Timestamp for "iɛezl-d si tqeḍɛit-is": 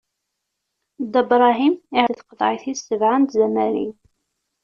1.95-2.81